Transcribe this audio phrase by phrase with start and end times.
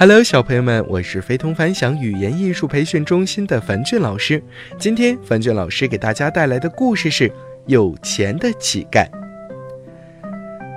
[0.00, 4.40] Hello，小朋友们，我是非同凡响语言艺术培训中心的樊俊老师。
[4.78, 7.28] 今天，樊俊老师给大家带来的故事是
[7.66, 9.04] 《有钱的乞丐》。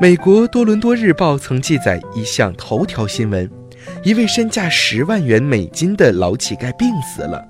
[0.00, 3.46] 美国多伦多日报曾记载一项头条新闻：
[4.02, 7.46] 一位身价十万元美金的老乞丐病死了。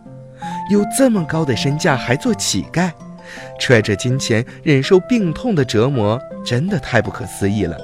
[0.72, 2.90] 有这么高的身价还做乞丐，
[3.60, 7.78] 揣着金钱忍受病痛的折磨，真的太不可思议了。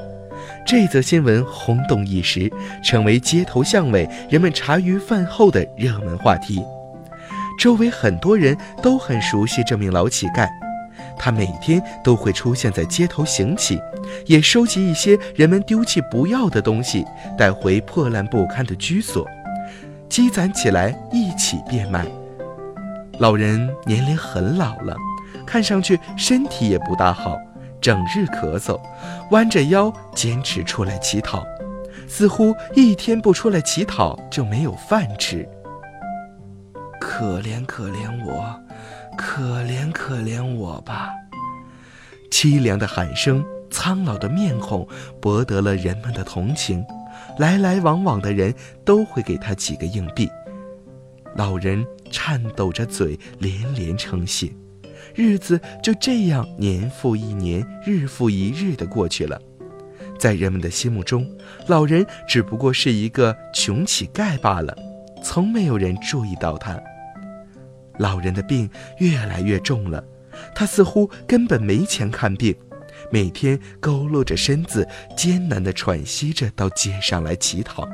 [0.66, 2.52] 这则新闻轰动一时，
[2.83, 6.61] 成为街头巷尾人们茶余饭后的热门话题。
[7.56, 10.48] 周围很多人都很熟悉这名老乞丐，
[11.16, 13.80] 他每天都会出现在街头行乞，
[14.27, 17.06] 也收集一些人们丢弃不要的东西，
[17.39, 19.25] 带回破烂不堪的居所，
[20.09, 22.05] 积攒起来一起变卖。
[23.20, 24.97] 老人年龄很老了，
[25.47, 27.39] 看上去身体也不大好。
[27.80, 28.80] 整日咳嗽，
[29.30, 31.45] 弯着腰坚持出来乞讨，
[32.09, 35.48] 似乎一天不出来乞讨就没有饭吃。
[37.00, 38.61] 可怜可怜我，
[39.17, 41.11] 可怜可怜我吧！
[42.31, 44.87] 凄凉的喊声，苍老的面孔，
[45.20, 46.84] 博得了人们的同情。
[47.39, 50.28] 来来往往的人都会给他几个硬币。
[51.34, 54.50] 老人颤抖着嘴，连连称谢。
[55.17, 59.41] 日子就这样年复一年、日复一日的过去了，
[60.19, 61.27] 在人们的心目中，
[61.67, 64.77] 老人只不过是一个穷乞丐罢了，
[65.22, 66.78] 从没有人注意到他。
[67.98, 70.05] 老人的病越来越重了，
[70.55, 72.55] 他似乎根本没钱看病，
[73.11, 77.89] 每天佝偻着身子，艰难地喘息着到街上来乞讨。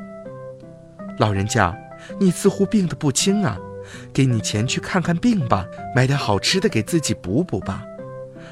[1.19, 1.73] 老人家，
[2.19, 3.57] 你似乎病得不轻啊！
[4.13, 7.83] 给你钱去看看病吧，买点好吃的给自己补补吧。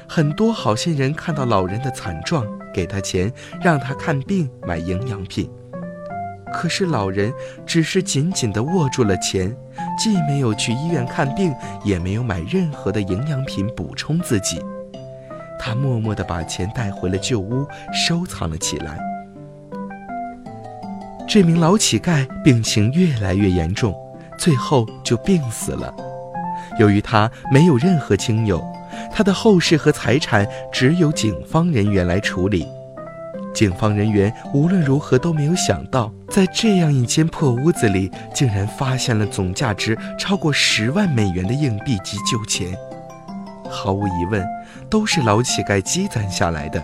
[0.08, 5.50] 很多好心人看到老人的惨状，给他钱让他看病买营养品。
[6.52, 7.32] 可是老人
[7.64, 9.56] 只是紧紧地握住了钱，
[9.98, 14.60] 既没有去医院看病，也没有买任何的营养品补充自己。
[15.58, 18.98] 他默默地把钱带回了旧屋，收藏了起来。
[21.26, 23.94] 这名老乞丐病情越来越严重。
[24.38, 25.92] 最后就病死了。
[26.78, 28.64] 由于他没有任何亲友，
[29.12, 32.66] 他的后事和财产只有警方人员来处理。
[33.52, 42.74] 警方人员无论如何都没有想到，在这样一间破屋子里，竟然发现了总价值超过十万美元的硬币及旧钱。
[43.68, 44.42] 毫无疑问，
[44.88, 46.82] 都是老乞丐积攒下来的。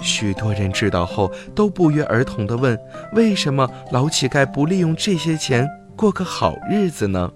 [0.00, 2.78] 许多人知道后，都不约而同地问：
[3.14, 5.68] 为什么老乞丐不利用这些钱？
[6.02, 7.32] 过个好日子呢，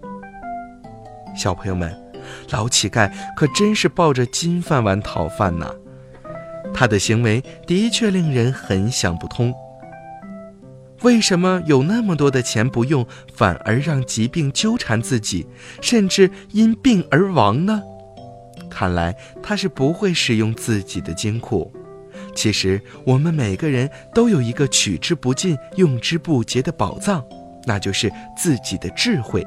[1.36, 1.96] 小朋友们，
[2.50, 5.72] 老乞丐可真是抱着金饭碗讨饭呐。
[6.74, 9.54] 他的行为的确令人很想不通。
[11.02, 15.46] 为什么有那么多的钱不用，反而让疾病纠缠自己，
[15.80, 17.80] 甚至因病而亡呢？
[18.68, 21.72] 看来他是不会使用自己的金库。
[22.34, 27.24] 其实我们每个人都有一个取之不尽、用之不竭的宝藏。
[27.66, 29.44] 那就是自己的智慧，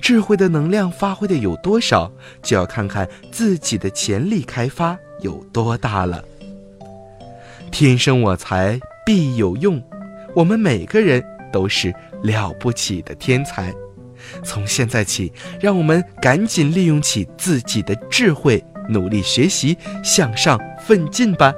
[0.00, 2.10] 智慧的能量发挥的有多少，
[2.42, 6.22] 就要看看自己的潜力开发有多大了。
[7.70, 9.82] 天生我材必有用，
[10.34, 13.72] 我们每个人都是了不起的天才。
[14.44, 21.52] 从现在起，让我们赶紧利用起自己的智慧，努力学习，向上奋进吧。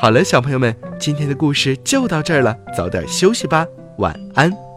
[0.00, 3.66] 好了，小朋友们，今天的故事就到这儿了，早点休息吧，
[3.98, 4.67] 晚安。